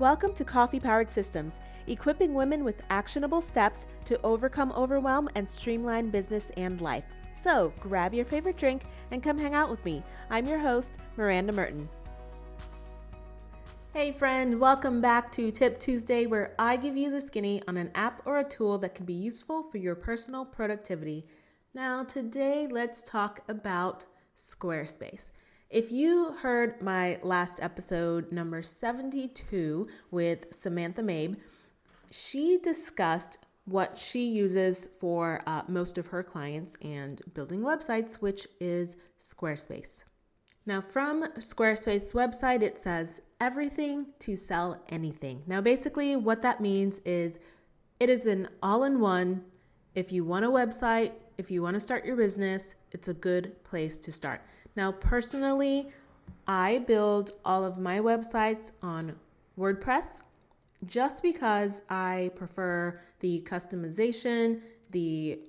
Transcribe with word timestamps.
Welcome 0.00 0.34
to 0.34 0.44
Coffee 0.44 0.80
Powered 0.80 1.12
Systems, 1.12 1.60
equipping 1.86 2.34
women 2.34 2.64
with 2.64 2.82
actionable 2.90 3.40
steps 3.40 3.86
to 4.06 4.20
overcome 4.22 4.72
overwhelm 4.72 5.30
and 5.36 5.48
streamline 5.48 6.10
business 6.10 6.50
and 6.56 6.80
life. 6.80 7.04
So 7.36 7.72
grab 7.78 8.12
your 8.12 8.24
favorite 8.24 8.56
drink 8.56 8.86
and 9.12 9.22
come 9.22 9.38
hang 9.38 9.54
out 9.54 9.70
with 9.70 9.84
me. 9.84 10.02
I'm 10.30 10.48
your 10.48 10.58
host, 10.58 10.94
Miranda 11.16 11.52
Merton. 11.52 11.88
Hey, 13.92 14.10
friend, 14.10 14.58
welcome 14.58 15.00
back 15.00 15.30
to 15.30 15.52
Tip 15.52 15.78
Tuesday, 15.78 16.26
where 16.26 16.56
I 16.58 16.74
give 16.74 16.96
you 16.96 17.08
the 17.08 17.20
skinny 17.20 17.62
on 17.68 17.76
an 17.76 17.92
app 17.94 18.20
or 18.24 18.40
a 18.40 18.44
tool 18.48 18.78
that 18.78 18.96
can 18.96 19.06
be 19.06 19.14
useful 19.14 19.62
for 19.70 19.78
your 19.78 19.94
personal 19.94 20.44
productivity. 20.44 21.24
Now, 21.72 22.02
today, 22.02 22.66
let's 22.68 23.04
talk 23.04 23.42
about 23.48 24.06
Squarespace. 24.36 25.30
If 25.74 25.90
you 25.90 26.30
heard 26.40 26.80
my 26.80 27.18
last 27.24 27.58
episode, 27.60 28.30
number 28.30 28.62
72, 28.62 29.88
with 30.12 30.46
Samantha 30.54 31.02
Mabe, 31.02 31.34
she 32.12 32.58
discussed 32.58 33.38
what 33.64 33.98
she 33.98 34.24
uses 34.24 34.88
for 35.00 35.42
uh, 35.48 35.62
most 35.66 35.98
of 35.98 36.06
her 36.06 36.22
clients 36.22 36.76
and 36.80 37.20
building 37.34 37.62
websites, 37.62 38.14
which 38.14 38.46
is 38.60 38.96
Squarespace. 39.20 40.04
Now, 40.64 40.80
from 40.80 41.24
Squarespace 41.38 42.14
website, 42.14 42.62
it 42.62 42.78
says 42.78 43.20
everything 43.40 44.06
to 44.20 44.36
sell 44.36 44.80
anything. 44.90 45.42
Now, 45.48 45.60
basically, 45.60 46.14
what 46.14 46.40
that 46.42 46.60
means 46.60 47.00
is 47.04 47.40
it 47.98 48.08
is 48.08 48.28
an 48.28 48.46
all 48.62 48.84
in 48.84 49.00
one. 49.00 49.42
If 49.96 50.12
you 50.12 50.24
want 50.24 50.44
a 50.44 50.50
website, 50.50 51.14
if 51.36 51.50
you 51.50 51.62
want 51.62 51.74
to 51.74 51.80
start 51.80 52.04
your 52.04 52.14
business, 52.14 52.76
it's 52.92 53.08
a 53.08 53.14
good 53.14 53.64
place 53.64 53.98
to 53.98 54.12
start. 54.12 54.40
Now, 54.76 54.92
personally, 54.92 55.88
I 56.46 56.78
build 56.78 57.32
all 57.44 57.64
of 57.64 57.78
my 57.78 57.98
websites 57.98 58.72
on 58.82 59.14
WordPress 59.58 60.22
just 60.86 61.22
because 61.22 61.82
I 61.88 62.30
prefer 62.34 63.00
the 63.20 63.44
customization, 63.48 64.60
the 64.90 65.40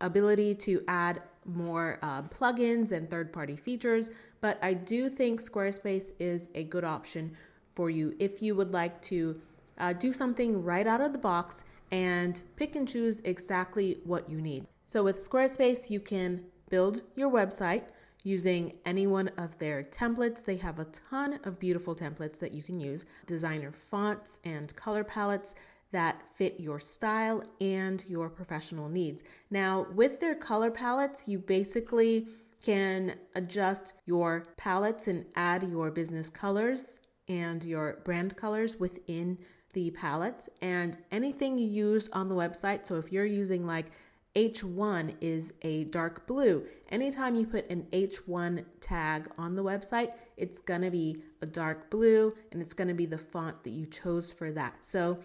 ability 0.00 0.54
to 0.54 0.82
add 0.88 1.22
more 1.46 1.98
uh, 2.02 2.22
plugins 2.22 2.92
and 2.92 3.08
third 3.08 3.32
party 3.32 3.56
features. 3.56 4.10
But 4.40 4.58
I 4.62 4.74
do 4.74 5.08
think 5.08 5.40
Squarespace 5.40 6.12
is 6.18 6.48
a 6.54 6.64
good 6.64 6.84
option 6.84 7.36
for 7.74 7.88
you 7.88 8.14
if 8.18 8.42
you 8.42 8.54
would 8.56 8.72
like 8.72 9.00
to 9.02 9.40
uh, 9.78 9.92
do 9.92 10.12
something 10.12 10.62
right 10.62 10.86
out 10.86 11.00
of 11.00 11.12
the 11.12 11.18
box 11.18 11.64
and 11.92 12.42
pick 12.56 12.74
and 12.74 12.88
choose 12.88 13.20
exactly 13.24 13.98
what 14.04 14.28
you 14.28 14.40
need. 14.40 14.66
So 14.86 15.04
with 15.04 15.18
Squarespace, 15.18 15.88
you 15.88 16.00
can 16.00 16.42
build 16.68 17.02
your 17.14 17.30
website 17.30 17.84
using 18.26 18.72
any 18.84 19.06
one 19.06 19.28
of 19.38 19.56
their 19.58 19.84
templates. 19.84 20.44
They 20.44 20.56
have 20.56 20.80
a 20.80 20.88
ton 21.08 21.38
of 21.44 21.60
beautiful 21.60 21.94
templates 21.94 22.40
that 22.40 22.52
you 22.52 22.62
can 22.62 22.80
use, 22.80 23.04
designer 23.26 23.72
fonts 23.72 24.40
and 24.44 24.74
color 24.74 25.04
palettes 25.04 25.54
that 25.92 26.20
fit 26.34 26.58
your 26.58 26.80
style 26.80 27.44
and 27.60 28.04
your 28.08 28.28
professional 28.28 28.88
needs. 28.88 29.22
Now, 29.50 29.86
with 29.94 30.18
their 30.18 30.34
color 30.34 30.72
palettes, 30.72 31.22
you 31.26 31.38
basically 31.38 32.26
can 32.60 33.14
adjust 33.36 33.94
your 34.06 34.44
palettes 34.56 35.06
and 35.06 35.24
add 35.36 35.62
your 35.70 35.92
business 35.92 36.28
colors 36.28 36.98
and 37.28 37.62
your 37.62 38.00
brand 38.04 38.36
colors 38.36 38.80
within 38.80 39.38
the 39.72 39.90
palettes 39.92 40.48
and 40.62 40.98
anything 41.12 41.56
you 41.56 41.68
use 41.68 42.08
on 42.12 42.28
the 42.28 42.34
website. 42.34 42.86
So 42.86 42.96
if 42.96 43.12
you're 43.12 43.24
using 43.26 43.66
like 43.66 43.86
H1 44.36 45.14
is 45.22 45.54
a 45.62 45.84
dark 45.84 46.26
blue. 46.26 46.66
Anytime 46.90 47.34
you 47.34 47.46
put 47.46 47.68
an 47.70 47.86
H1 47.92 48.64
tag 48.80 49.30
on 49.38 49.56
the 49.56 49.64
website, 49.64 50.12
it's 50.36 50.60
gonna 50.60 50.90
be 50.90 51.22
a 51.40 51.46
dark 51.46 51.90
blue 51.90 52.34
and 52.52 52.60
it's 52.60 52.74
gonna 52.74 52.94
be 52.94 53.06
the 53.06 53.16
font 53.16 53.64
that 53.64 53.70
you 53.70 53.86
chose 53.86 54.30
for 54.30 54.52
that. 54.52 54.74
So 54.82 55.18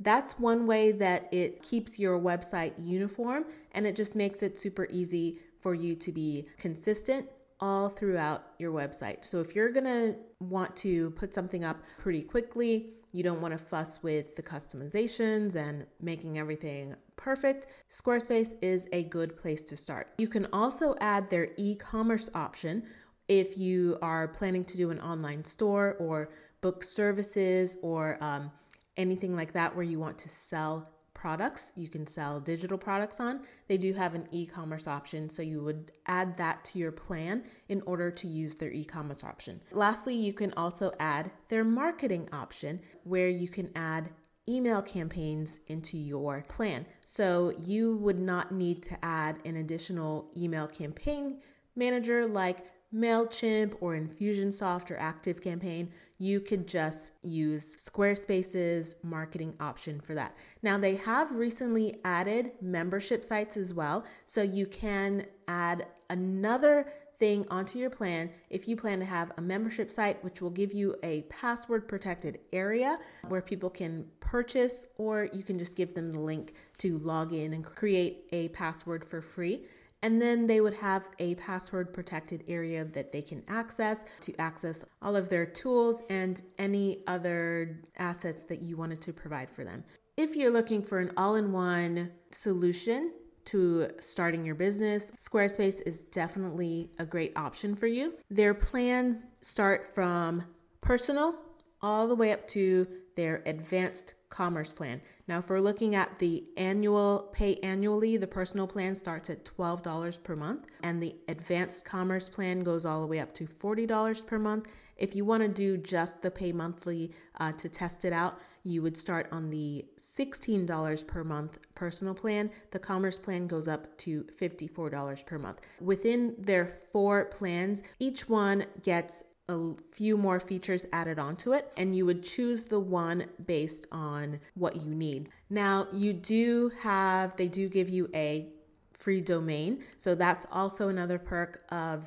that's 0.00 0.38
one 0.38 0.66
way 0.66 0.90
that 0.92 1.32
it 1.32 1.62
keeps 1.62 1.96
your 1.96 2.18
website 2.18 2.72
uniform 2.78 3.46
and 3.72 3.86
it 3.86 3.94
just 3.94 4.16
makes 4.16 4.42
it 4.42 4.60
super 4.60 4.88
easy 4.90 5.38
for 5.60 5.74
you 5.74 5.94
to 5.94 6.10
be 6.10 6.48
consistent 6.58 7.28
all 7.60 7.88
throughout 7.88 8.48
your 8.58 8.72
website. 8.72 9.24
So 9.24 9.40
if 9.40 9.54
you're 9.54 9.70
gonna 9.70 10.16
want 10.40 10.74
to 10.78 11.10
put 11.10 11.32
something 11.32 11.62
up 11.64 11.78
pretty 11.98 12.22
quickly, 12.22 12.90
you 13.16 13.22
don't 13.22 13.40
want 13.40 13.56
to 13.56 13.58
fuss 13.58 14.02
with 14.02 14.36
the 14.36 14.42
customizations 14.42 15.56
and 15.56 15.86
making 16.02 16.38
everything 16.38 16.94
perfect, 17.16 17.66
Squarespace 17.90 18.56
is 18.60 18.86
a 18.92 19.04
good 19.04 19.38
place 19.38 19.62
to 19.62 19.74
start. 19.74 20.08
You 20.18 20.28
can 20.28 20.46
also 20.52 20.94
add 21.00 21.30
their 21.30 21.48
e 21.56 21.76
commerce 21.76 22.28
option 22.34 22.82
if 23.28 23.56
you 23.56 23.96
are 24.02 24.28
planning 24.28 24.66
to 24.66 24.76
do 24.76 24.90
an 24.90 25.00
online 25.00 25.42
store 25.46 25.96
or 25.98 26.28
book 26.60 26.84
services 26.84 27.78
or 27.80 28.22
um, 28.22 28.52
anything 28.98 29.34
like 29.34 29.54
that 29.54 29.74
where 29.74 29.84
you 29.84 29.98
want 29.98 30.18
to 30.18 30.28
sell 30.28 30.90
products 31.26 31.72
you 31.74 31.88
can 31.88 32.06
sell 32.06 32.38
digital 32.38 32.78
products 32.78 33.18
on. 33.18 33.40
They 33.66 33.76
do 33.76 33.92
have 33.94 34.14
an 34.14 34.28
e 34.30 34.46
commerce 34.46 34.86
option, 34.86 35.28
so 35.28 35.42
you 35.42 35.60
would 35.60 35.90
add 36.06 36.36
that 36.36 36.64
to 36.66 36.78
your 36.78 36.92
plan 36.92 37.42
in 37.68 37.82
order 37.84 38.12
to 38.12 38.28
use 38.28 38.54
their 38.54 38.70
e 38.70 38.84
commerce 38.84 39.24
option. 39.24 39.60
Lastly, 39.72 40.14
you 40.14 40.32
can 40.32 40.52
also 40.56 40.92
add 41.00 41.32
their 41.48 41.64
marketing 41.64 42.28
option 42.32 42.80
where 43.02 43.28
you 43.28 43.48
can 43.48 43.72
add 43.74 44.10
email 44.48 44.80
campaigns 44.80 45.58
into 45.66 45.98
your 45.98 46.44
plan. 46.48 46.86
So 47.04 47.52
you 47.58 47.96
would 47.96 48.20
not 48.20 48.52
need 48.52 48.84
to 48.84 48.96
add 49.04 49.40
an 49.44 49.56
additional 49.56 50.30
email 50.36 50.68
campaign 50.68 51.40
manager 51.74 52.24
like 52.24 52.58
MailChimp 52.94 53.76
or 53.80 53.94
Infusionsoft 53.94 54.90
or 54.90 54.96
ActiveCampaign 54.96 55.88
you 56.18 56.40
could 56.40 56.66
just 56.66 57.12
use 57.22 57.76
Squarespace's 57.76 58.96
marketing 59.02 59.54
option 59.60 60.00
for 60.00 60.14
that. 60.14 60.34
Now, 60.62 60.78
they 60.78 60.96
have 60.96 61.30
recently 61.32 62.00
added 62.04 62.52
membership 62.60 63.24
sites 63.24 63.56
as 63.56 63.74
well. 63.74 64.04
So 64.24 64.42
you 64.42 64.66
can 64.66 65.26
add 65.48 65.86
another 66.08 66.90
thing 67.18 67.46
onto 67.50 67.78
your 67.78 67.88
plan 67.88 68.30
if 68.50 68.68
you 68.68 68.76
plan 68.76 68.98
to 68.98 69.04
have 69.04 69.32
a 69.36 69.40
membership 69.40 69.90
site, 69.90 70.22
which 70.22 70.40
will 70.40 70.50
give 70.50 70.72
you 70.72 70.96
a 71.02 71.22
password 71.22 71.88
protected 71.88 72.40
area 72.52 72.98
where 73.28 73.42
people 73.42 73.70
can 73.70 74.06
purchase, 74.20 74.86
or 74.98 75.28
you 75.32 75.42
can 75.42 75.58
just 75.58 75.76
give 75.76 75.94
them 75.94 76.12
the 76.12 76.20
link 76.20 76.54
to 76.78 76.98
log 76.98 77.32
in 77.32 77.54
and 77.54 77.64
create 77.64 78.24
a 78.32 78.48
password 78.48 79.04
for 79.04 79.20
free. 79.20 79.62
And 80.02 80.20
then 80.20 80.46
they 80.46 80.60
would 80.60 80.74
have 80.74 81.08
a 81.18 81.34
password 81.36 81.92
protected 81.92 82.44
area 82.48 82.84
that 82.84 83.12
they 83.12 83.22
can 83.22 83.42
access 83.48 84.04
to 84.20 84.34
access 84.40 84.84
all 85.02 85.16
of 85.16 85.28
their 85.28 85.46
tools 85.46 86.02
and 86.10 86.42
any 86.58 87.02
other 87.06 87.80
assets 87.98 88.44
that 88.44 88.62
you 88.62 88.76
wanted 88.76 89.00
to 89.02 89.12
provide 89.12 89.50
for 89.50 89.64
them. 89.64 89.82
If 90.16 90.36
you're 90.36 90.52
looking 90.52 90.82
for 90.82 90.98
an 90.98 91.12
all 91.16 91.36
in 91.36 91.52
one 91.52 92.10
solution 92.30 93.12
to 93.46 93.90
starting 94.00 94.44
your 94.44 94.54
business, 94.54 95.12
Squarespace 95.18 95.80
is 95.86 96.02
definitely 96.04 96.90
a 96.98 97.06
great 97.06 97.32
option 97.36 97.74
for 97.74 97.86
you. 97.86 98.14
Their 98.30 98.54
plans 98.54 99.26
start 99.40 99.94
from 99.94 100.44
personal 100.80 101.34
all 101.82 102.08
the 102.08 102.14
way 102.14 102.32
up 102.32 102.46
to 102.48 102.86
their 103.16 103.42
advanced 103.46 104.14
commerce 104.28 104.72
plan. 104.72 105.00
Now, 105.28 105.38
if 105.38 105.48
we're 105.48 105.60
looking 105.60 105.94
at 105.94 106.18
the 106.18 106.44
annual 106.56 107.30
pay 107.32 107.56
annually, 107.56 108.16
the 108.16 108.26
personal 108.26 108.66
plan 108.66 108.94
starts 108.94 109.30
at 109.30 109.44
$12 109.44 110.22
per 110.22 110.36
month, 110.36 110.66
and 110.82 111.02
the 111.02 111.16
advanced 111.28 111.84
commerce 111.84 112.28
plan 112.28 112.60
goes 112.60 112.86
all 112.86 113.00
the 113.00 113.06
way 113.06 113.18
up 113.18 113.34
to 113.34 113.46
$40 113.46 114.26
per 114.26 114.38
month. 114.38 114.66
If 114.96 115.14
you 115.14 115.24
want 115.24 115.42
to 115.42 115.48
do 115.48 115.76
just 115.76 116.22
the 116.22 116.30
pay 116.30 116.52
monthly 116.52 117.12
uh, 117.40 117.52
to 117.52 117.68
test 117.68 118.04
it 118.04 118.12
out, 118.12 118.40
you 118.62 118.82
would 118.82 118.96
start 118.96 119.28
on 119.30 119.48
the 119.48 119.84
$16 119.98 121.06
per 121.06 121.22
month 121.22 121.58
personal 121.74 122.14
plan. 122.14 122.50
The 122.72 122.78
commerce 122.78 123.18
plan 123.18 123.46
goes 123.46 123.68
up 123.68 123.96
to 123.98 124.24
$54 124.40 125.24
per 125.24 125.38
month. 125.38 125.60
Within 125.80 126.34
their 126.38 126.78
four 126.92 127.26
plans, 127.26 127.82
each 128.00 128.28
one 128.28 128.66
gets 128.82 129.22
a 129.48 129.70
few 129.92 130.16
more 130.16 130.40
features 130.40 130.86
added 130.92 131.18
onto 131.18 131.52
it, 131.52 131.72
and 131.76 131.94
you 131.94 132.04
would 132.04 132.24
choose 132.24 132.64
the 132.64 132.80
one 132.80 133.26
based 133.46 133.86
on 133.92 134.40
what 134.54 134.76
you 134.76 134.94
need. 134.94 135.28
Now, 135.50 135.86
you 135.92 136.12
do 136.12 136.72
have, 136.80 137.36
they 137.36 137.46
do 137.46 137.68
give 137.68 137.88
you 137.88 138.10
a 138.14 138.48
free 138.92 139.20
domain, 139.20 139.84
so 139.98 140.14
that's 140.14 140.46
also 140.50 140.88
another 140.88 141.18
perk 141.18 141.62
of 141.70 142.06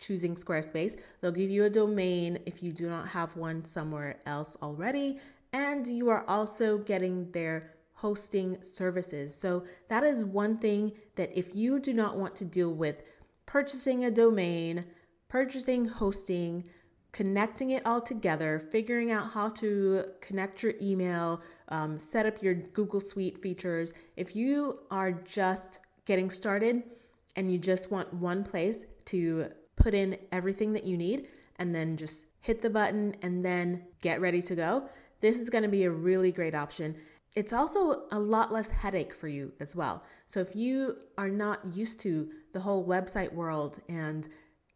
choosing 0.00 0.34
Squarespace. 0.34 0.96
They'll 1.20 1.30
give 1.30 1.50
you 1.50 1.64
a 1.64 1.70
domain 1.70 2.40
if 2.46 2.62
you 2.62 2.72
do 2.72 2.88
not 2.88 3.06
have 3.08 3.36
one 3.36 3.64
somewhere 3.64 4.16
else 4.26 4.56
already, 4.60 5.20
and 5.52 5.86
you 5.86 6.08
are 6.08 6.24
also 6.26 6.78
getting 6.78 7.30
their 7.30 7.74
hosting 7.94 8.56
services. 8.62 9.32
So, 9.34 9.64
that 9.88 10.02
is 10.02 10.24
one 10.24 10.58
thing 10.58 10.92
that 11.14 11.30
if 11.38 11.54
you 11.54 11.78
do 11.78 11.92
not 11.92 12.16
want 12.16 12.34
to 12.36 12.44
deal 12.44 12.72
with 12.72 13.02
purchasing 13.46 14.06
a 14.06 14.10
domain, 14.10 14.84
purchasing 15.28 15.84
hosting, 15.84 16.64
connecting 17.12 17.70
it 17.70 17.84
all 17.84 18.00
together, 18.00 18.62
figuring 18.70 19.10
out 19.10 19.32
how 19.32 19.48
to 19.48 20.04
connect 20.20 20.62
your 20.62 20.74
email, 20.80 21.40
um, 21.68 21.98
set 21.98 22.26
up 22.26 22.42
your 22.42 22.54
Google 22.54 23.00
Suite 23.00 23.42
features. 23.42 23.92
If 24.16 24.36
you 24.36 24.80
are 24.90 25.12
just 25.12 25.80
getting 26.04 26.30
started 26.30 26.82
and 27.36 27.50
you 27.50 27.58
just 27.58 27.90
want 27.90 28.12
one 28.14 28.44
place 28.44 28.86
to 29.06 29.48
put 29.76 29.94
in 29.94 30.16
everything 30.32 30.72
that 30.72 30.84
you 30.84 30.96
need 30.96 31.28
and 31.56 31.74
then 31.74 31.96
just 31.96 32.26
hit 32.40 32.62
the 32.62 32.70
button 32.70 33.14
and 33.22 33.44
then 33.44 33.84
get 34.02 34.20
ready 34.20 34.42
to 34.42 34.54
go, 34.54 34.88
this 35.20 35.38
is 35.38 35.50
going 35.50 35.62
to 35.62 35.68
be 35.68 35.84
a 35.84 35.90
really 35.90 36.32
great 36.32 36.54
option. 36.54 36.96
It's 37.36 37.52
also 37.52 38.04
a 38.10 38.18
lot 38.18 38.52
less 38.52 38.70
headache 38.70 39.14
for 39.14 39.28
you 39.28 39.52
as 39.60 39.76
well. 39.76 40.02
So 40.26 40.40
if 40.40 40.56
you 40.56 40.96
are 41.18 41.28
not 41.28 41.60
used 41.74 42.00
to 42.00 42.28
the 42.52 42.60
whole 42.60 42.84
website 42.84 43.32
world 43.32 43.80
and 43.88 44.28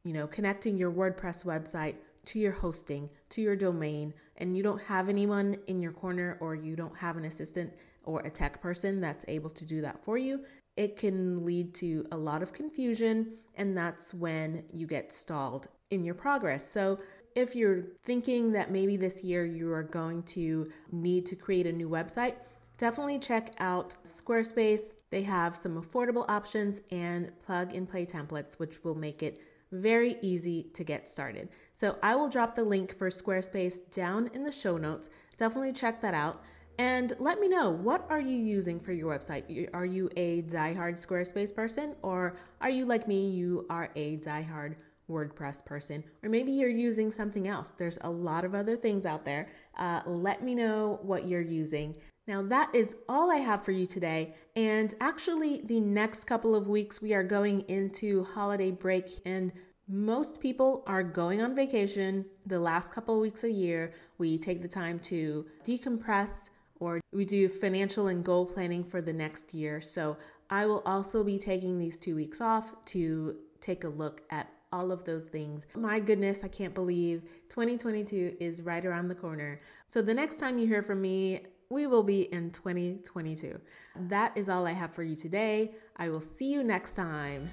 you 0.04 0.12
know 0.12 0.26
connecting 0.26 0.76
your 0.76 0.92
WordPress 0.92 1.44
website 1.44 1.96
to 2.26 2.38
your 2.38 2.52
hosting, 2.52 3.08
to 3.30 3.40
your 3.40 3.56
domain, 3.56 4.14
and 4.38 4.56
you 4.56 4.62
don't 4.62 4.82
have 4.82 5.08
anyone 5.08 5.56
in 5.66 5.80
your 5.80 5.92
corner 5.92 6.36
or 6.40 6.54
you 6.54 6.76
don't 6.76 6.96
have 6.96 7.16
an 7.16 7.24
assistant 7.24 7.72
or 8.04 8.20
a 8.20 8.30
tech 8.30 8.60
person 8.60 9.00
that's 9.00 9.24
able 9.28 9.50
to 9.50 9.64
do 9.64 9.80
that 9.80 10.04
for 10.04 10.18
you, 10.18 10.40
it 10.76 10.96
can 10.96 11.44
lead 11.44 11.74
to 11.74 12.06
a 12.12 12.16
lot 12.16 12.42
of 12.42 12.52
confusion, 12.52 13.34
and 13.54 13.76
that's 13.76 14.12
when 14.12 14.64
you 14.72 14.86
get 14.86 15.12
stalled 15.12 15.68
in 15.90 16.04
your 16.04 16.14
progress. 16.14 16.68
So, 16.68 16.98
if 17.34 17.56
you're 17.56 17.82
thinking 18.04 18.52
that 18.52 18.70
maybe 18.70 18.96
this 18.96 19.24
year 19.24 19.44
you 19.44 19.72
are 19.72 19.82
going 19.82 20.22
to 20.22 20.70
need 20.92 21.26
to 21.26 21.34
create 21.34 21.66
a 21.66 21.72
new 21.72 21.88
website, 21.88 22.36
definitely 22.78 23.18
check 23.18 23.52
out 23.58 23.96
Squarespace. 24.04 24.94
They 25.10 25.22
have 25.22 25.56
some 25.56 25.80
affordable 25.80 26.24
options 26.28 26.82
and 26.92 27.32
plug 27.44 27.74
and 27.74 27.88
play 27.88 28.06
templates, 28.06 28.60
which 28.60 28.84
will 28.84 28.94
make 28.94 29.22
it 29.24 29.40
very 29.72 30.16
easy 30.22 30.70
to 30.74 30.84
get 30.84 31.08
started. 31.08 31.48
So 31.74 31.96
I 32.02 32.14
will 32.14 32.28
drop 32.28 32.54
the 32.54 32.64
link 32.64 32.96
for 32.96 33.10
Squarespace 33.10 33.90
down 33.90 34.30
in 34.32 34.44
the 34.44 34.52
show 34.52 34.76
notes. 34.76 35.10
Definitely 35.36 35.72
check 35.72 36.00
that 36.02 36.14
out. 36.14 36.42
And 36.78 37.14
let 37.18 37.40
me 37.40 37.48
know 37.48 37.70
what 37.70 38.06
are 38.10 38.20
you 38.20 38.36
using 38.36 38.80
for 38.80 38.92
your 38.92 39.16
website? 39.16 39.68
Are 39.74 39.86
you 39.86 40.10
a 40.16 40.42
diehard 40.42 40.94
Squarespace 40.94 41.54
person 41.54 41.94
or 42.02 42.36
are 42.60 42.70
you 42.70 42.84
like 42.84 43.06
me, 43.06 43.28
you 43.30 43.66
are 43.70 43.90
a 43.94 44.16
diehard 44.18 44.74
WordPress 45.08 45.64
person? 45.64 46.02
Or 46.22 46.28
maybe 46.28 46.50
you're 46.50 46.68
using 46.68 47.12
something 47.12 47.46
else. 47.46 47.72
There's 47.76 47.98
a 48.00 48.10
lot 48.10 48.44
of 48.44 48.54
other 48.54 48.76
things 48.76 49.06
out 49.06 49.24
there. 49.24 49.48
Uh, 49.78 50.00
let 50.06 50.42
me 50.42 50.54
know 50.54 50.98
what 51.02 51.28
you're 51.28 51.40
using. 51.40 51.94
Now, 52.26 52.42
that 52.42 52.74
is 52.74 52.96
all 53.08 53.30
I 53.30 53.36
have 53.36 53.64
for 53.64 53.72
you 53.72 53.86
today. 53.86 54.34
And 54.56 54.94
actually, 55.00 55.60
the 55.66 55.78
next 55.80 56.24
couple 56.24 56.54
of 56.54 56.68
weeks, 56.68 57.02
we 57.02 57.12
are 57.12 57.22
going 57.22 57.60
into 57.68 58.24
holiday 58.24 58.70
break, 58.70 59.20
and 59.26 59.52
most 59.88 60.40
people 60.40 60.82
are 60.86 61.02
going 61.02 61.42
on 61.42 61.54
vacation 61.54 62.24
the 62.46 62.58
last 62.58 62.92
couple 62.92 63.14
of 63.14 63.20
weeks 63.20 63.44
a 63.44 63.50
year. 63.50 63.92
We 64.18 64.38
take 64.38 64.62
the 64.62 64.68
time 64.68 64.98
to 65.00 65.44
decompress 65.64 66.50
or 66.80 67.00
we 67.12 67.24
do 67.24 67.48
financial 67.48 68.08
and 68.08 68.24
goal 68.24 68.46
planning 68.46 68.82
for 68.82 69.00
the 69.00 69.12
next 69.12 69.52
year. 69.52 69.80
So 69.80 70.16
I 70.50 70.66
will 70.66 70.82
also 70.86 71.22
be 71.22 71.38
taking 71.38 71.78
these 71.78 71.96
two 71.96 72.16
weeks 72.16 72.40
off 72.40 72.74
to 72.86 73.36
take 73.60 73.84
a 73.84 73.88
look 73.88 74.22
at 74.30 74.48
all 74.72 74.90
of 74.90 75.04
those 75.04 75.26
things. 75.26 75.66
My 75.74 76.00
goodness, 76.00 76.42
I 76.42 76.48
can't 76.48 76.74
believe 76.74 77.22
2022 77.50 78.36
is 78.40 78.62
right 78.62 78.84
around 78.84 79.08
the 79.08 79.14
corner. 79.14 79.60
So 79.88 80.02
the 80.02 80.14
next 80.14 80.38
time 80.38 80.58
you 80.58 80.66
hear 80.66 80.82
from 80.82 81.00
me, 81.00 81.42
we 81.70 81.86
will 81.86 82.02
be 82.02 82.22
in 82.32 82.50
2022. 82.50 83.60
That 84.08 84.36
is 84.36 84.48
all 84.48 84.66
I 84.66 84.72
have 84.72 84.94
for 84.94 85.02
you 85.02 85.16
today. 85.16 85.72
I 85.96 86.08
will 86.08 86.20
see 86.20 86.46
you 86.46 86.62
next 86.62 86.94
time. 86.94 87.48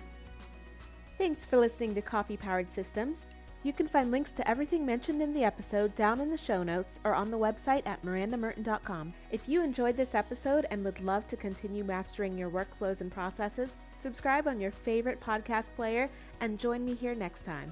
Thanks 1.22 1.46
for 1.46 1.60
listening 1.60 1.94
to 1.94 2.02
Coffee 2.02 2.36
Powered 2.36 2.74
Systems. 2.74 3.28
You 3.62 3.74
can 3.74 3.88
find 3.88 4.10
links 4.10 4.32
to 4.32 4.50
everything 4.50 4.84
mentioned 4.84 5.22
in 5.22 5.36
the 5.36 5.44
episode 5.44 5.94
down 5.94 6.20
in 6.20 6.32
the 6.32 6.36
show 6.36 6.64
notes 6.64 7.00
or 7.04 7.14
on 7.14 7.30
the 7.30 7.38
website 7.38 7.84
at 7.86 8.04
mirandamerton.com. 8.04 9.14
If 9.30 9.48
you 9.48 9.62
enjoyed 9.62 9.96
this 9.96 10.16
episode 10.16 10.66
and 10.72 10.84
would 10.84 11.00
love 11.00 11.28
to 11.28 11.38
continue 11.38 11.84
mastering 11.84 12.40
your 12.40 12.50
workflows 12.50 13.02
and 13.02 13.12
processes, 13.12 13.76
subscribe 13.96 14.48
on 14.48 14.60
your 14.60 14.72
favorite 14.72 15.22
podcast 15.22 15.76
player 15.76 16.10
and 16.40 16.58
join 16.58 16.84
me 16.84 16.96
here 16.96 17.14
next 17.14 17.46
time. 17.46 17.72